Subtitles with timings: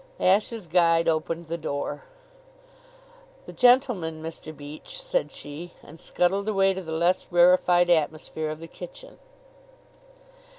[0.19, 2.05] Ashe's guide opened the door.
[3.45, 4.51] "The gentleman, Mr.
[4.57, 9.19] Beach," said she, and scuttled away to the less rarefied atmosphere of the kitchen.